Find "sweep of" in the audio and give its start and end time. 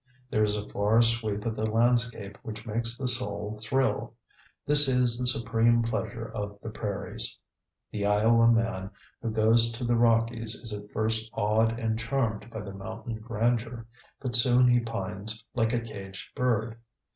1.03-1.55